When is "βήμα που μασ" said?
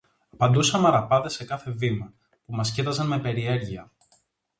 1.71-2.71